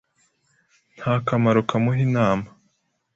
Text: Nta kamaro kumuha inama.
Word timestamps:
Nta 0.97 1.13
kamaro 1.27 1.59
kumuha 1.69 2.01
inama. 2.07 2.47